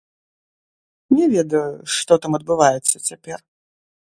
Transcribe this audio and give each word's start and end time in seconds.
Не 1.17 1.25
ведаю, 1.35 1.63
што 1.97 2.13
там 2.25 2.31
адбываецца 2.41 3.05
цяпер. 3.07 3.39